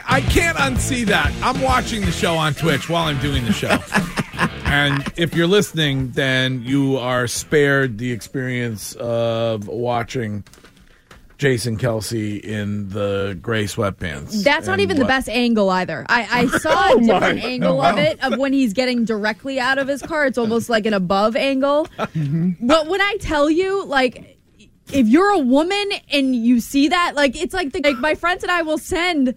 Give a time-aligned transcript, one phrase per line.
[0.00, 1.32] Okay, I can't unsee that.
[1.42, 3.78] I'm watching the show on Twitch while I'm doing the show.
[4.64, 10.44] and if you're listening, then you are spared the experience of watching
[11.38, 14.42] Jason Kelce in the gray sweatpants.
[14.42, 16.06] That's not And even the best angle either.
[16.08, 19.78] I, I saw a oh different angle of it of when he's getting directly out
[19.78, 20.26] of his car.
[20.26, 21.86] It's almost like an above angle.
[22.10, 22.66] Mm-hmm.
[22.66, 24.38] But when I tell you, like,
[24.92, 28.42] if you're a woman and you see that, like, it's like the, like my friends
[28.42, 29.36] and I will send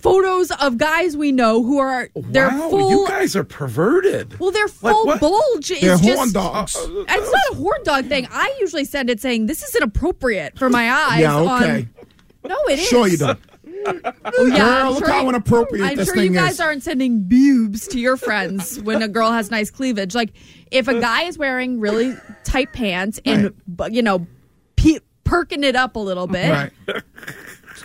[0.00, 2.90] photos of guys we know who are they're wow, full.
[2.90, 4.38] you guys are perverted.
[4.38, 5.20] well, their Like full what?
[5.20, 6.04] bulge is They're just.
[6.16, 6.76] horn dogs.
[6.76, 8.28] Uh, uh, it's not a horn dog thing.
[8.30, 11.20] I usually send it saying this is inappropriate for my eyes.
[11.20, 11.88] Yeah, okay.
[12.44, 12.88] On, no, it is.
[12.88, 13.38] Sure you don't.
[13.86, 13.92] Oh,
[14.46, 16.60] yeah, Girl, I'm look sure how you- inappropriate I'm this sure thing you guys is.
[16.60, 20.14] aren't sending boobs to your friends when a girl has nice cleavage.
[20.14, 20.30] Like
[20.70, 24.26] if a guy is wearing really tight pants and bu- you know
[24.76, 27.02] pe- perking it up a little bit, Right.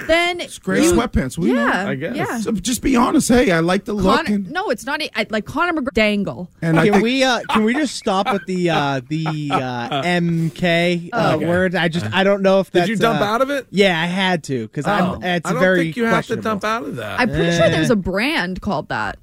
[0.08, 1.38] Then Great you- sweatpants.
[1.38, 1.66] We know.
[1.66, 2.16] yeah, I guess.
[2.16, 2.40] yeah.
[2.40, 3.28] So just be honest.
[3.30, 4.26] Hey, I like the look.
[4.26, 5.02] Conor, and, no, it's not.
[5.16, 6.50] I, like Conor McGregor dangle.
[6.62, 11.10] and Can think, we uh, can we just stop with the uh, the uh, MK
[11.14, 11.46] uh, Okay.
[11.48, 11.76] word?
[11.76, 13.68] I just I don't know if that's Did you dump uh, out of it?
[13.72, 15.24] Yeah, I had to because Oh, I'm.
[15.24, 17.20] It's I don't very think you have to dump out of that.
[17.20, 17.70] I'm pretty sure Eh.
[17.70, 19.18] there's a brand called that,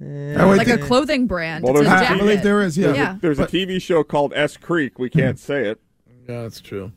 [0.00, 1.64] oh, wait, like a clothing brand.
[1.64, 2.18] Well, it's a there's- I, I jacket.
[2.20, 2.76] believe there is.
[2.78, 2.94] Yeah.
[2.94, 3.16] Yeah.
[3.20, 4.98] There's But- a TV show called S Creek.
[4.98, 5.80] We can't say it.
[6.28, 6.92] yeah, that's true.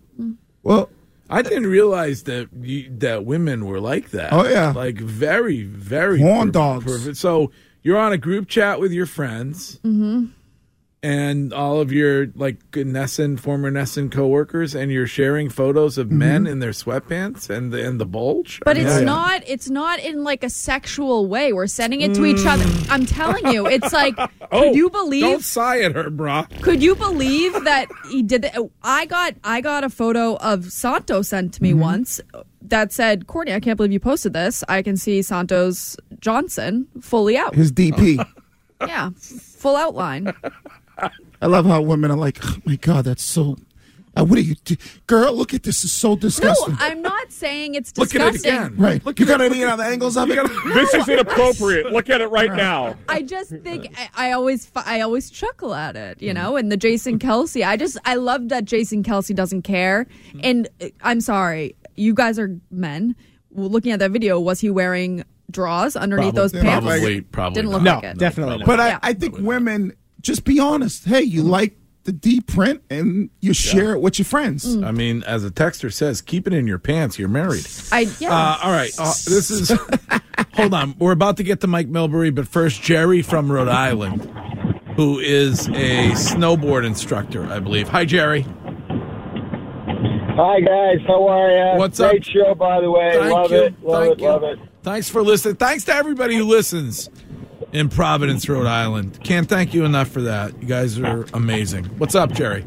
[0.63, 0.89] Well,
[1.29, 4.31] I didn't realize that you, that women were like that.
[4.33, 4.71] Oh, yeah.
[4.71, 7.19] like very, very Horn dogs.
[7.19, 7.51] so
[7.83, 10.25] you're on a group chat with your friends, Mm-hmm.
[11.03, 16.47] And all of your like NESN, former NESN coworkers, and you're sharing photos of men
[16.47, 18.55] in their sweatpants and the, and the bulge.
[18.55, 18.63] Mm-hmm.
[18.65, 19.43] But I mean, it's I- not.
[19.45, 21.53] It's not in like a sexual way.
[21.53, 22.65] We're sending it to each other.
[22.89, 24.15] I'm telling you, it's like.
[24.49, 25.43] Oh, could you Don't believe?
[25.43, 26.47] sigh at her, brah.
[26.61, 28.57] Could you believe that he did that?
[28.81, 29.35] I got.
[29.43, 31.79] I got a photo of Santo sent to me Mm-hmm.
[31.81, 32.21] once
[32.61, 34.63] that said, "Courtney, I can't believe you posted this.
[34.69, 37.55] I can see Santos Johnson fully out.
[37.55, 38.25] his DP.
[38.81, 40.33] yeah, full outline.
[41.41, 43.57] I love how women are like, oh my god, that's so.
[44.15, 44.75] Uh, what are you, do-
[45.05, 45.31] girl?
[45.35, 45.83] Look at this.
[45.83, 46.73] It's so disgusting.
[46.73, 46.97] No, disgusting.
[46.97, 48.75] I'm not saying it's Look at it again.
[48.75, 49.05] right.
[49.05, 50.49] Look you at got it, any look other angles of it?
[50.73, 51.91] This is inappropriate.
[51.93, 52.95] Look at it right now.
[53.07, 56.55] I just think I, I always fi- I always chuckle at it, you know.
[56.57, 60.05] And the Jason Kelce, I just I love that Jason Kelce doesn't care.
[60.29, 60.39] Mm-hmm.
[60.43, 63.15] And uh, I'm sorry, you guys are men.
[63.51, 66.83] Well, Looking at that video, was he wearing draws underneath those pants?
[66.85, 67.77] Probably, probably Didn't not.
[67.77, 68.17] look No, like it.
[68.17, 68.65] definitely not.
[68.65, 68.99] But Yeah.
[69.03, 69.93] I, I think women
[70.27, 71.05] just be honest.
[71.05, 74.77] Hey, you like the deep print and you share it with your friends.
[74.83, 77.17] I mean, as a texter says, keep it in your pants.
[77.17, 77.65] You're married.
[77.91, 78.29] I yeah.
[78.29, 78.91] Uh, all right.
[78.99, 79.71] Uh, this is.
[80.53, 80.95] hold on.
[80.99, 84.29] We're about to get to Mike Milbury, but first, Jerry from Rhode Island,
[84.97, 87.87] who is a snowboard instructor, I believe.
[87.87, 88.45] Hi, Jerry.
[90.37, 91.79] Hi guys, how are you?
[91.79, 92.11] What's up?
[92.11, 92.27] Great up?
[92.27, 93.11] show, by the way.
[93.11, 93.57] Thank love you.
[93.57, 94.27] it, love Thank it, you.
[94.27, 94.59] love it.
[94.83, 95.55] Thanks for listening.
[95.55, 97.09] Thanks to everybody who listens
[97.77, 99.19] in Providence, Rhode Island.
[99.23, 100.59] Can't thank you enough for that.
[100.61, 101.85] You guys are amazing.
[101.99, 102.65] What's up, Jerry?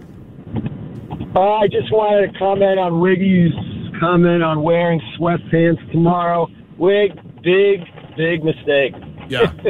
[1.35, 3.53] Uh, I just wanted to comment on Wiggy's
[4.01, 6.49] comment on wearing sweatpants tomorrow.
[6.79, 7.13] Wig,
[7.43, 7.81] big,
[8.17, 8.95] big mistake.
[9.29, 9.53] Yeah.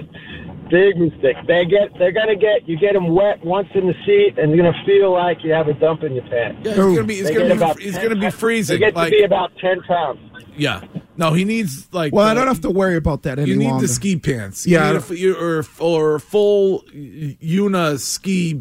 [0.71, 1.35] Big mistake.
[1.49, 4.65] They get, they're gonna get, you get them wet once in the seat, and you're
[4.65, 6.61] gonna feel like you have a dump in your pants.
[6.63, 7.15] Yeah, he's gonna be.
[7.17, 7.53] He's They gonna be.
[7.57, 8.79] about He's 10 gonna be They freezing.
[8.79, 10.21] get Like, to be about ten pounds.
[10.57, 10.81] yeah.
[11.21, 12.13] No, he needs like.
[12.13, 13.87] Well, I don't have to worry about that any You need longer.
[13.87, 14.67] the ski pants.
[14.67, 16.85] Yeah, You I need a f- you- or or full
[17.43, 18.59] Una ski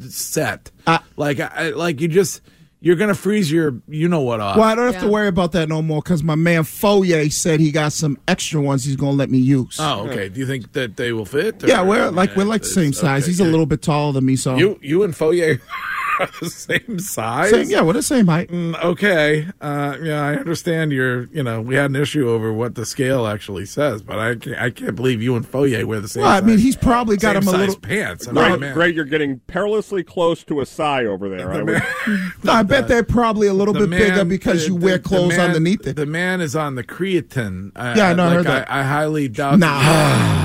[0.00, 0.70] set.
[0.86, 2.40] Uh, like I, like you just
[2.80, 4.56] you're gonna freeze your you know what off.
[4.56, 7.58] well, I don't have to worry about that no more because my man Foyer said
[7.60, 9.78] he got some extra ones he's going to let me use.
[9.80, 10.28] Oh, okay.
[10.28, 11.62] Do you think that they will fit?
[11.66, 13.22] yeah, we're like we're like the same size.
[13.24, 15.60] okay, He's a little bit taller than me, so You you and Foyer
[16.40, 17.50] the same size.
[17.50, 18.48] Same, yeah, we're the same height.
[18.50, 19.48] Mm, okay.
[19.60, 23.26] Uh, yeah, I understand you're, you know, we had an issue over what the scale
[23.26, 26.32] actually says, but I can't, I can't believe you and Foye wear the same Well,
[26.32, 27.76] I mean, he's probably got him a little.
[27.76, 28.28] pants.
[28.28, 28.74] I mean, Greg, man.
[28.74, 31.52] Greg, you're getting perilously close to a sigh over there.
[31.52, 31.82] I would,
[32.44, 35.02] No, I bet they're probably a little The bit bigger because the- you wear the-
[35.02, 35.96] the clothes man- underneath it.
[35.96, 37.72] The man is on the creatine.
[37.76, 38.70] I, Yeah, I know, I heard that.
[38.70, 39.58] I, I highly doubt.
[39.58, 40.35] Nah.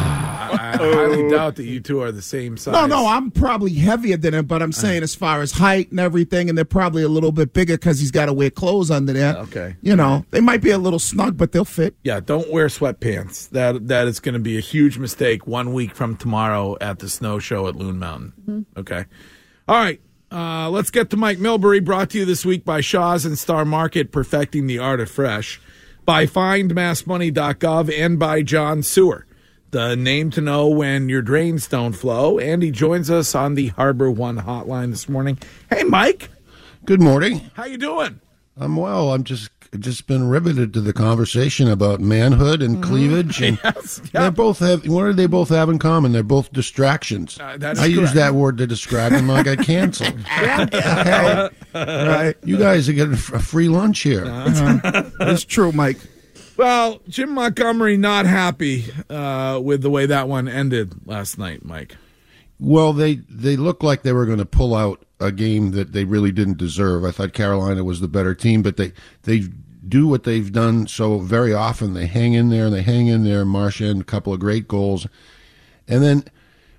[0.51, 2.73] That, I, I highly doubt that you two are the same size.
[2.73, 5.99] No, no, I'm probably heavier than him, but I'm saying as far as height and
[5.99, 9.13] everything, and they're probably a little bit bigger because he's got to wear clothes under
[9.13, 9.35] there.
[9.37, 9.75] Okay.
[9.81, 11.95] You know, they might be a little snug, but they'll fit.
[12.03, 13.49] Yeah, don't wear sweatpants.
[13.49, 17.09] That that is going to be a huge mistake one week from tomorrow at the
[17.09, 18.65] snow show at Loon Mountain.
[18.77, 19.05] Okay.
[19.67, 20.01] All right.
[20.31, 23.65] Uh, let's get to Mike Milbury, brought to you this week by Shaw's and Star
[23.65, 25.59] Market, perfecting the art of fresh,
[26.05, 29.25] by findmassmoney.gov, and by John Sewer,
[29.71, 32.37] the name to know when your drains don't flow.
[32.39, 35.37] And he joins us on the HarborOne hotline this morning.
[35.69, 36.29] Hey, Mike,
[36.85, 37.49] Good morning.
[37.55, 38.19] how you doing?
[38.57, 39.13] I'm well.
[39.13, 44.29] I'm just just been riveted to the conversation about manhood and cleavage, and Yes, they
[44.29, 44.85] both have.
[44.85, 46.11] What do they both have in common?
[46.11, 47.39] They're both distractions.
[47.39, 49.29] Uh, that is I use that word to describe them.
[49.31, 50.19] I got canceled.
[50.31, 51.49] Okay.
[51.73, 52.35] Right.
[52.43, 54.23] You guys are getting a free lunch here.
[54.27, 55.97] It's true, Mike.
[56.61, 61.97] Well, Jim Montgomery not happy uh, with the way that one ended last night, Mike.
[62.59, 66.03] Well, they they look like they were going to pull out a game that they
[66.03, 67.03] really didn't deserve.
[67.03, 68.93] I thought Carolina was the better team, but they
[69.23, 69.45] they
[69.89, 71.95] do what they've done so very often.
[71.95, 73.43] They hang in there and they hang in there.
[73.43, 75.07] Marchand, a couple of great goals,
[75.87, 76.25] and then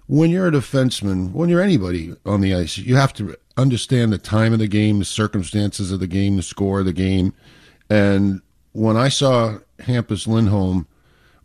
[0.07, 4.19] when you're a defenseman, when you're anybody on the ice, you have to understand the
[4.19, 7.35] time of the game, the circumstances of the game, the score of the game,
[7.91, 10.87] and when I saw Hampus Lindholm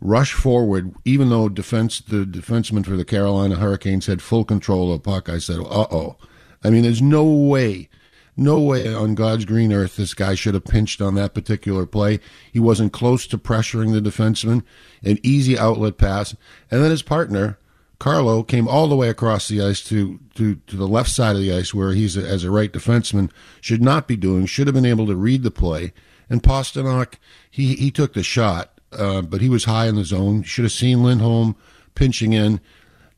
[0.00, 5.02] rush forward, even though defense the defenseman for the Carolina Hurricanes had full control of
[5.02, 6.16] puck, I said, "Uh oh."
[6.64, 7.88] I mean, there's no way,
[8.36, 12.20] no way on God's green earth this guy should have pinched on that particular play.
[12.52, 14.62] He wasn't close to pressuring the defenseman.
[15.04, 16.34] An easy outlet pass,
[16.70, 17.58] and then his partner.
[17.98, 21.42] Carlo came all the way across the ice to, to, to the left side of
[21.42, 23.30] the ice where he's a, as a right defenseman
[23.60, 25.92] should not be doing, should have been able to read the play.
[26.30, 27.14] And Pastrnak,
[27.50, 30.42] he, he took the shot, uh, but he was high in the zone.
[30.42, 31.56] Should have seen Lindholm
[31.94, 32.60] pinching in.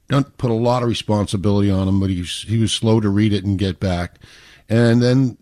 [0.09, 3.33] Don't put a lot of responsibility on him, but he he was slow to read
[3.33, 4.19] it and get back.
[4.69, 5.37] And then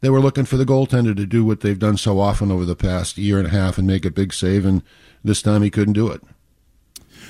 [0.00, 2.76] they were looking for the goaltender to do what they've done so often over the
[2.76, 4.66] past year and a half and make a big save.
[4.66, 4.82] And
[5.24, 6.22] this time he couldn't do it.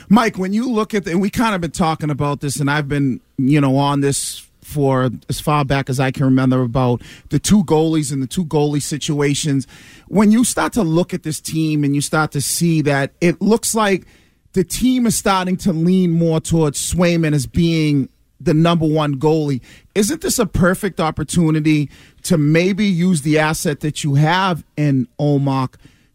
[0.09, 2.71] Mike, when you look at the, and we kind of been talking about this, and
[2.71, 7.01] I've been, you know, on this for as far back as I can remember about
[7.29, 9.67] the two goalies and the two goalie situations.
[10.09, 13.41] When you start to look at this team and you start to see that it
[13.41, 14.07] looks like
[14.55, 18.09] the team is starting to lean more towards Swayman as being
[18.41, 19.61] the number one goalie.
[19.95, 21.91] Isn't this a perfect opportunity
[22.25, 25.75] to maybe use the asset that you have in Ullmark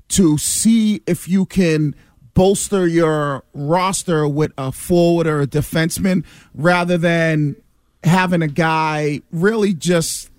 [0.10, 1.96] to see if you can
[2.34, 6.24] bolster your roster with a forward or a defenseman
[6.54, 7.56] rather than
[8.04, 10.30] having a guy really just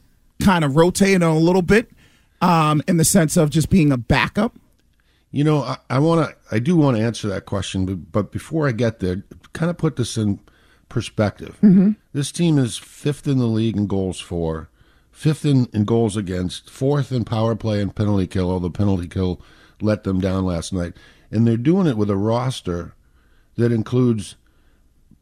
[0.43, 1.91] kind of rotating a little bit
[2.41, 4.55] um, in the sense of just being a backup?
[5.31, 8.33] You know, I, I want to, I do want to answer that question, but, but
[8.33, 10.41] before I get there, kind of put this in
[10.89, 11.57] perspective.
[12.13, 14.69] This team is fifth in the league in goals for,
[15.11, 19.41] fifth in, in goals against, fourth in power play and penalty kill, although penalty kill
[19.81, 20.95] let them down last night.
[21.33, 22.95] And they're doing it with a roster
[23.57, 24.37] that includes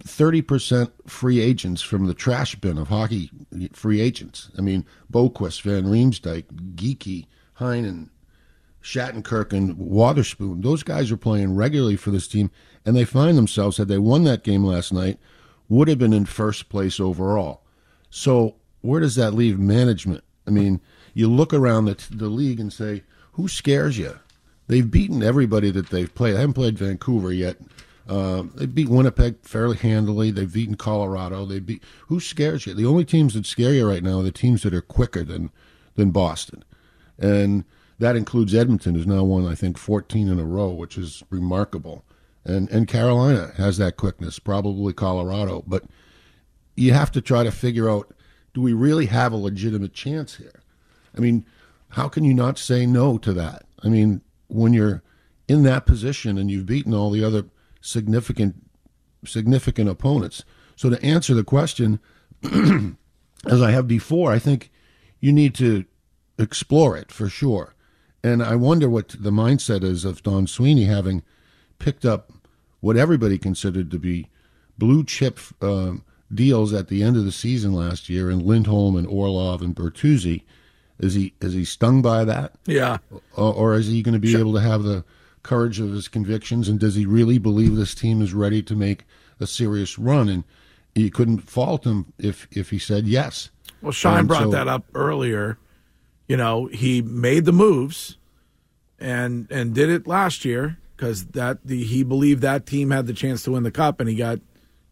[0.05, 3.31] 30% free agents from the trash bin of hockey
[3.73, 4.51] free agents.
[4.59, 7.27] I mean, Boqvist, Van Riemsdyk, Geekie,
[7.59, 8.09] Heinen,
[8.83, 10.63] Shattenkirk, and Wotherspoon.
[10.63, 12.51] Those guys are playing regularly for this team,
[12.85, 15.19] and they find themselves, had they won that game last night,
[15.69, 17.63] would have been in first place overall.
[18.09, 20.25] So where does that leave management?
[20.47, 20.81] I mean,
[21.15, 24.19] you look around the, the league and say, who scares you?
[24.71, 26.35] They've beaten everybody that they've played.
[26.35, 27.57] They haven't played Vancouver yet.
[28.09, 30.31] Uh, they beat Winnipeg fairly handily.
[30.31, 31.45] They've beaten Colorado.
[31.45, 32.75] They beat who scares you?
[32.75, 35.51] The only teams that scare you right now are the teams that are quicker than
[35.97, 36.63] than Boston,
[37.19, 37.65] and
[37.99, 42.05] that includes Edmonton, who's now won I think 14 in a row, which is remarkable.
[42.45, 45.83] And and Carolina has that quickness, probably Colorado, but
[46.77, 48.15] you have to try to figure out:
[48.55, 50.63] do we really have a legitimate chance here?
[51.17, 51.45] I mean,
[51.89, 53.65] how can you not say no to that?
[53.83, 55.03] I mean, when you're
[55.49, 57.45] in that position and you've beaten all the other
[57.81, 58.55] significant
[59.25, 60.45] significant opponents.
[60.77, 62.01] So to answer the question,
[63.47, 64.71] as I have before, I think
[65.21, 65.85] you need to
[66.39, 67.75] explore it for sure.
[68.23, 71.23] And I wonder what the mindset is of Don Sweeney having
[71.79, 72.33] picked up
[72.81, 74.29] what everybody considered to be
[74.79, 79.07] blue chip um, deals at the end of the season last year in Lindholm and
[79.07, 80.43] Orlov and Bertuzzi.
[81.01, 82.53] Is he is he stung by that?
[82.67, 82.99] Yeah.
[83.37, 85.05] Or, or is he going to be able to have the
[85.43, 86.69] courage of his convictions?
[86.69, 89.05] And does he really believe this team is ready to make
[89.41, 90.29] a serious run?
[90.29, 90.45] And
[90.95, 93.51] you couldn't fault him if if he said yes.
[93.81, 95.59] Well, Shine Um, brought so- that up earlier.
[96.29, 98.19] You know, he made the moves
[98.99, 103.15] and and did it last year because that the he believed that team had the
[103.15, 104.39] chance to win the cup, and he got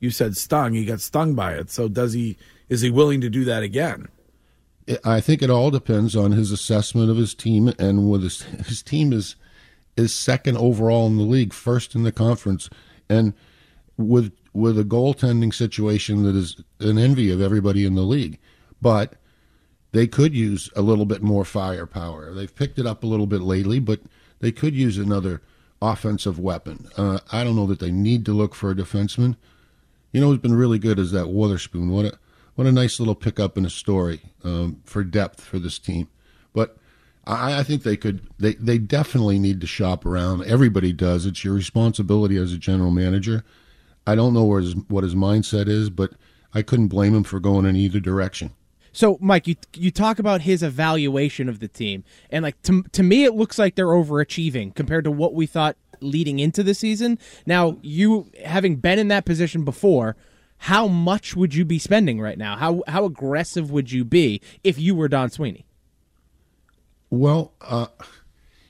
[0.01, 0.73] you said stung.
[0.73, 1.71] He got stung by it.
[1.71, 2.39] So does he?
[2.69, 4.09] Is he willing to do that again?
[5.05, 8.83] I think it all depends on his assessment of his team, and with his his
[8.83, 9.37] team is
[9.97, 12.71] is second overall in the league, first in the conference,
[13.09, 13.35] and
[13.97, 18.39] with with a goaltending situation that is an envy of everybody in the league,
[18.81, 19.15] but
[19.93, 22.33] they could use a little bit more firepower.
[22.33, 24.01] They've picked it up a little bit lately, but
[24.41, 25.43] they could use another
[25.81, 26.89] offensive weapon.
[26.97, 29.37] Uh, I don't know that they need to look for a defenseman.
[30.13, 31.91] You know who's been really good is that Wotherspoon.
[31.91, 32.19] What a
[32.59, 36.09] what a nice little pickup in a story um, for depth for this team.
[36.53, 36.77] But
[37.25, 38.27] I, I think they could.
[38.37, 40.43] They they definitely need to shop around.
[40.43, 41.25] Everybody does.
[41.25, 43.45] It's your responsibility as a general manager.
[44.09, 46.15] I don't know his, what his mindset is, but
[46.53, 48.51] I couldn't blame him for going in either direction.
[48.91, 53.05] So, Mike, you you talk about his evaluation of the team, and like to to
[53.05, 57.21] me, it looks like they're overachieving compared to what we thought leading into the season.
[57.47, 60.17] Now, you having been in that position before,
[60.59, 62.57] how much would you be spending right now?
[62.57, 65.65] How how aggressive would you be if you were Don Sweeney?
[67.11, 67.87] Well, uh,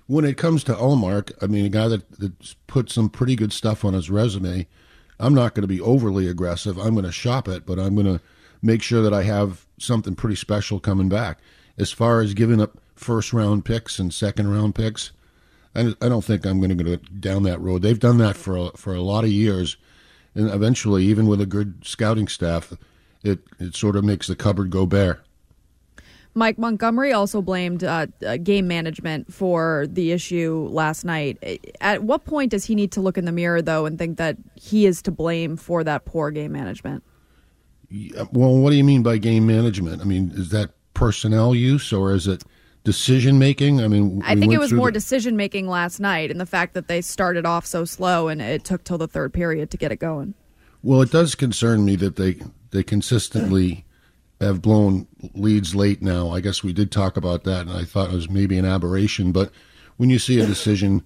[0.06, 3.52] when it comes to Ullmark, I mean, a guy that, that's put some pretty good
[3.52, 4.66] stuff on his resume,
[5.18, 6.78] I'm not going to be overly aggressive.
[6.78, 8.20] I'm going to shop it, but I'm going to
[8.62, 11.40] make sure that I have something pretty special coming back.
[11.76, 15.12] As far as giving up first round picks and second round picks,
[15.74, 17.82] I, I don't think I'm going to go down that road.
[17.82, 19.76] They've done that for a, for a lot of years,
[20.34, 22.72] and eventually, even with a good scouting staff,
[23.22, 25.20] it it sort of makes the cupboard go bare.
[26.34, 31.36] Mike Montgomery also blamed uh, uh, game management for the issue last night.
[31.80, 34.36] At what point does he need to look in the mirror, though, and think that
[34.54, 37.02] he is to blame for that poor game management?
[37.90, 40.00] Yeah, Well, what do you mean by game management?
[40.00, 42.44] I mean, is that personnel use or is it
[42.84, 43.80] decision making?
[43.80, 46.46] I mean, I we think it was more the- decision making last night, and the
[46.46, 49.76] fact that they started off so slow and it took till the third period to
[49.76, 50.34] get it going.
[50.82, 53.84] Well, it does concern me that they they consistently
[54.40, 56.30] have blown leads late now.
[56.30, 59.32] I guess we did talk about that, and I thought it was maybe an aberration.
[59.32, 59.50] But
[59.96, 61.02] when you see a decision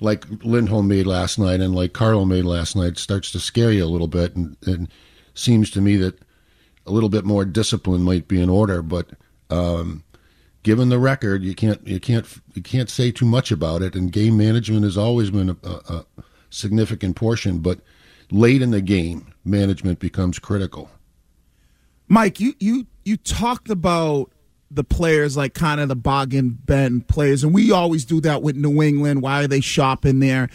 [0.00, 3.72] like Lindholm made last night and like Carlo made last night, it starts to scare
[3.72, 4.88] you a little bit, and, and
[5.34, 6.18] seems to me that
[6.86, 8.82] a little bit more discipline might be in order.
[8.82, 9.10] But
[9.48, 10.04] um,
[10.62, 13.94] given the record, you can't you can't you can't say too much about it.
[13.94, 16.06] And game management has always been a, a, a
[16.50, 17.80] significant portion, but
[18.30, 20.90] late in the game, management becomes critical.
[22.08, 24.30] Mike, you you you talked about
[24.70, 28.56] the players like kind of the Boggin Ben players, and we always do that with
[28.56, 29.22] New England.
[29.22, 30.48] Why are they shopping there?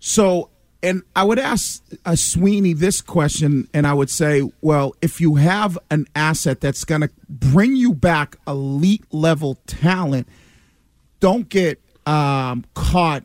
[0.00, 0.50] So,
[0.82, 5.36] and I would ask uh, Sweeney this question, and I would say, well, if you
[5.36, 10.28] have an asset that's going to bring you back elite level talent,
[11.20, 13.24] don't get um, caught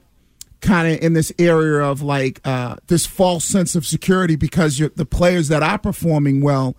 [0.61, 5.05] kind of in this area of like uh, this false sense of security because the
[5.05, 6.75] players that are performing well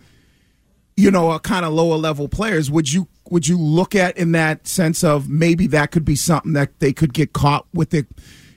[0.96, 2.70] you know, are kind of lower level players.
[2.70, 6.52] Would you would you look at in that sense of maybe that could be something
[6.52, 8.06] that they could get caught with their,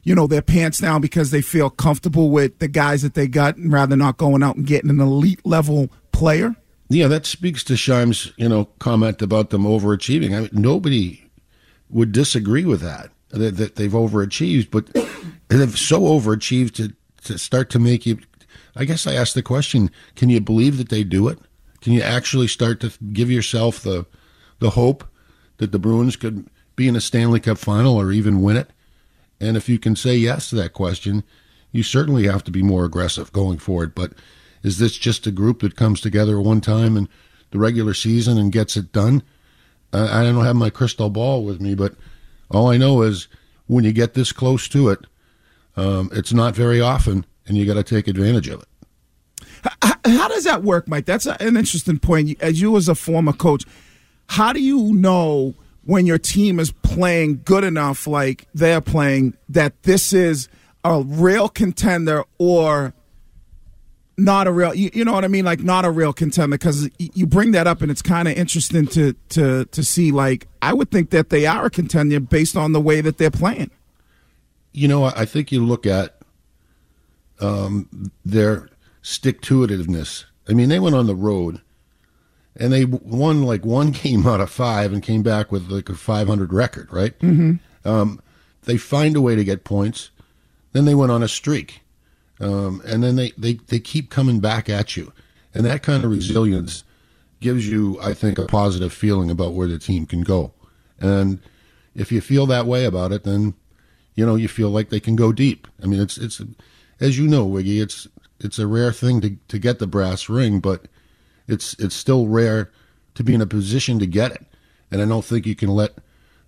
[0.07, 3.57] you know, their pants down because they feel comfortable with the guys that they got,
[3.57, 6.55] and rather not going out and getting an elite level player?
[6.87, 10.33] Yeah, that speaks to Shime's, you know, comment about them overachieving.
[10.33, 11.29] I mean, nobody
[11.89, 14.85] would disagree with that, that, that they've overachieved, but
[15.49, 16.93] they've so overachieved to,
[17.25, 18.17] to start to make you.
[18.77, 21.37] I guess I asked the question can you believe that they do it?
[21.81, 24.05] Can you actually start to give yourself the,
[24.59, 25.03] the hope
[25.57, 26.47] that the Bruins could
[26.77, 28.71] be in a Stanley Cup final or even win it?
[29.39, 31.23] And if you can say yes to that question,
[31.71, 33.93] you certainly have to be more aggressive going forward.
[33.93, 34.13] But
[34.63, 37.07] is this just a group that comes together one time in
[37.51, 39.23] the regular season and gets it done?
[39.93, 41.95] I, don't have my crystal ball with me, but
[42.51, 43.27] all I know is
[43.67, 44.99] when you get this close to it,
[45.75, 48.67] um, it's not very often, and you got to take advantage of it.
[50.05, 51.05] How does that work, Mike?
[51.05, 52.41] That's an interesting point.
[52.41, 53.63] As you, as a former coach,
[54.27, 55.55] how do you know
[55.87, 60.49] when your team is playing good enough, like they're playing, that this is
[60.83, 62.93] a real contender or
[64.17, 64.75] not a real?
[64.75, 65.45] You, you know what I mean?
[65.45, 68.85] Like not a real contender because you bring that up, and it's kind of interesting
[68.87, 70.11] to to to see.
[70.11, 73.31] Like I would think that they are a contender based on the way that they're
[73.31, 73.71] playing.
[74.73, 76.19] You know, I think you look at
[77.39, 78.67] um, their
[79.01, 80.25] stick to itiveness.
[80.49, 81.61] I mean, they went on the road
[82.59, 85.95] and they won like one game out of five and came back with like a
[85.95, 87.17] 500 record, right?
[87.19, 87.87] Mm-hmm.
[87.87, 88.21] Um,
[88.63, 90.09] they find a way to get points.
[90.73, 91.81] Then they went on a streak.
[92.39, 95.13] Um, and then they, they, they keep coming back at you.
[95.53, 96.83] And that kind of resilience
[97.39, 100.53] gives you, I think, a positive feeling about where the team can go.
[100.99, 101.39] And
[101.95, 103.55] if you feel that way about it, then
[104.15, 105.67] you know you feel like they can go deep.
[105.81, 106.41] I mean, it's it's
[106.99, 108.07] as you know, Wiggy, it's
[108.39, 110.85] it's a rare thing to to get the brass ring, but
[111.47, 112.71] it's it's still rare
[113.15, 114.45] to be in a position to get it.
[114.91, 115.95] And I don't think you can let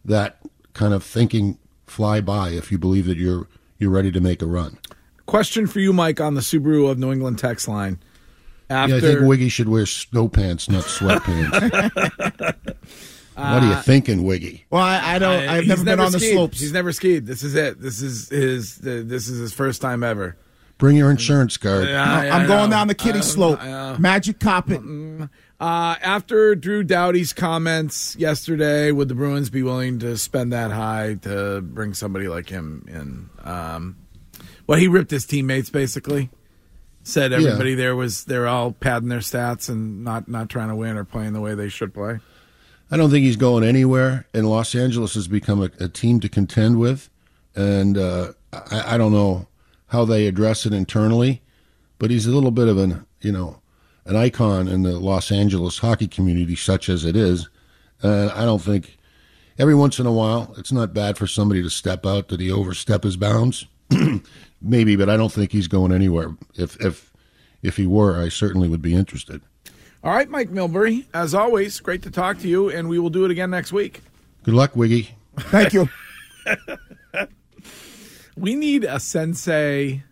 [0.06, 0.40] that
[0.74, 4.46] kind of thinking fly by if you believe that you're you're ready to make a
[4.46, 4.78] run.
[5.26, 8.00] Question for you, Mike, on the Subaru of New England text line.
[8.70, 11.92] After Yeah, I think Wiggy should wear snow pants, not sweatpants.
[13.36, 14.66] what are you uh, thinking, Wiggy?
[14.70, 15.32] Well, I, I don't.
[15.32, 16.34] I- I've he's never been on the skied.
[16.34, 16.60] slopes.
[16.60, 17.26] He's never skied.
[17.26, 17.82] This is it.
[17.82, 18.78] This is his.
[18.78, 20.38] This is his first time ever.
[20.80, 21.88] Bring your insurance card.
[21.88, 23.62] Yeah, I- I'm I going down the kitty I- slope.
[23.62, 23.98] I.
[24.00, 24.82] Magic carpet.
[25.60, 31.16] Uh, after Drew Doughty's comments yesterday, would the Bruins be willing to spend that high
[31.24, 33.30] to bring somebody like him in?
[33.46, 33.98] Um,
[34.68, 36.30] well, he ripped his teammates basically.
[37.04, 40.96] Said everybody there was they're all padding their stats and not not trying to win
[40.96, 42.20] or playing the way they should play.
[42.92, 46.30] I don't think he's going anywhere, and Los Angeles has become a, a team to
[46.30, 47.10] contend with.
[47.56, 49.48] And uh, I, I don't know
[49.90, 51.42] how they address it internally,
[51.98, 53.62] but he's a little bit of an you know
[54.06, 57.50] an icon in the Los Angeles hockey community, such as it is.
[58.02, 58.98] And I don't think
[59.58, 62.30] every once in a while it's not bad for somebody to step out.
[62.30, 63.68] Did he overstep his bounds?
[64.62, 66.36] Maybe, but I don't think he's going anywhere.
[66.56, 67.12] If if
[67.62, 69.42] if he were, I certainly would be interested.
[70.02, 73.26] All right, Mike Milbury, as always, great to talk to you, and we will do
[73.26, 74.02] it again next week.
[74.44, 75.10] Good luck, Wiggy.
[75.38, 75.90] Thank you.
[78.40, 80.04] We need a sensei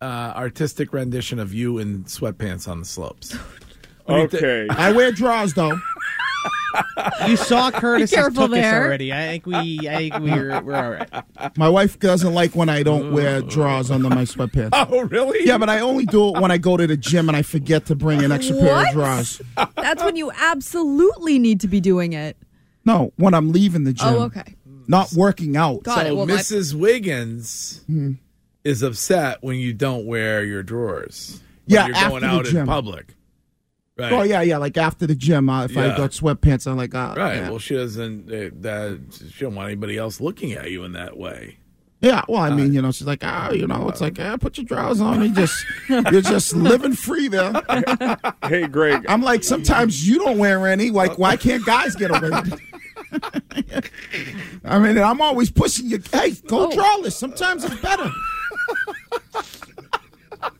[0.00, 0.04] uh,
[0.36, 3.36] artistic rendition of you in sweatpants on the slopes.
[4.08, 4.66] Okay.
[4.68, 5.78] I wear drawers though.
[7.28, 8.84] You saw Curtis careful took us there.
[8.84, 9.12] already.
[9.12, 11.56] I think we, I think we're, we're all right.
[11.56, 14.70] My wife doesn't like when I don't wear drawers under my sweatpants.
[14.90, 15.46] Oh, really?
[15.46, 17.86] Yeah, but I only do it when I go to the gym and I forget
[17.86, 18.92] to bring an extra pair of What?
[18.94, 19.42] drawers.
[19.76, 22.36] That's when you absolutely need to be doing it.
[22.84, 24.08] No, when I'm leaving the gym.
[24.08, 24.56] Oh, okay.
[24.90, 25.82] Not working out.
[25.84, 26.08] Got it.
[26.10, 26.74] So Well, my- Mrs.
[26.74, 27.82] Wiggins
[28.64, 31.40] is upset when you don't wear your drawers.
[31.66, 33.14] when Yeah, you're after going the out in public.
[33.98, 34.12] Right.
[34.12, 34.56] Oh yeah, yeah.
[34.56, 37.36] Like after the gym, uh, if I got sweatpants, I'm like, ah, Right.
[37.36, 37.50] Yeah.
[37.50, 38.32] Well, she doesn't.
[38.32, 38.98] Uh, that
[39.30, 41.58] she don't want anybody else looking at you in that way.
[42.00, 42.22] yeah.
[42.26, 44.64] Well, I mean, you know, she's like, ah, you know, it's like, ah, put your
[44.64, 45.20] drawers on.
[45.22, 45.54] You just,
[45.90, 47.52] you're just living free there.
[48.44, 49.04] Hey, Greg.
[49.06, 50.88] I'm like, sometimes you don't wear any.
[50.90, 52.30] Like, why can't guys get away?
[53.12, 53.90] With it?
[54.64, 56.02] I mean, I'm always pushing you.
[56.12, 57.16] Hey, go drawless.
[57.16, 58.10] Sometimes it's better.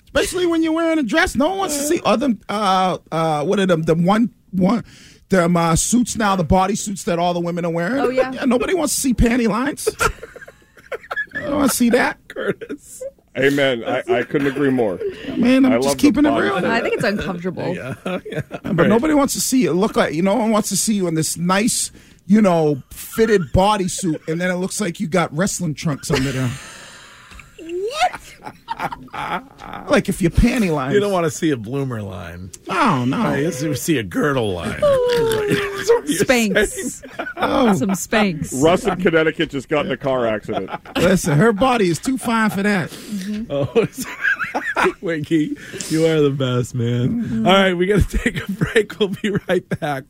[0.05, 1.37] Especially when you're wearing a dress.
[1.37, 2.35] No one wants to see other.
[2.49, 3.83] Uh, uh, what are them?
[3.83, 4.85] The one, one,
[5.29, 6.37] them uh, suits now.
[6.37, 8.01] The body suits that all the women are wearing.
[8.01, 8.45] Oh, yeah.
[8.45, 9.89] nobody wants to see panty lines.
[11.35, 12.19] I don't want to see that.
[12.29, 13.03] Curtis.
[13.39, 13.85] Amen.
[13.85, 14.99] I, I couldn't agree more.
[15.37, 16.57] Man, I'm I just keeping it real.
[16.57, 17.75] I think it's uncomfortable.
[17.75, 17.95] Yeah.
[18.27, 18.41] yeah.
[18.63, 21.07] But nobody wants to see it look like you know one wants to see you
[21.07, 21.93] in this nice,
[22.31, 26.49] you know, fitted bodysuit, and then it looks like you got wrestling trunks under there.
[27.59, 28.31] what?
[29.91, 30.93] like if your panty line.
[30.95, 32.53] You don't want to see a bloomer line.
[32.69, 33.21] Oh no.
[33.21, 34.79] I used to see a girdle line.
[34.81, 36.05] That's what.
[36.05, 37.03] Spanx.
[37.37, 38.63] Oh, Some Spanx.
[38.63, 40.71] Russ in Connecticut just got in a car accident.
[40.97, 42.91] listen, her body is too fine for that.
[42.91, 43.47] Mm-hmm.
[43.51, 45.57] Oh, Wiggy,
[45.89, 47.23] you are the best, man.
[47.23, 47.47] Mm-hmm.
[47.47, 48.99] All right, we got to take a break.
[48.99, 50.05] We'll be right back.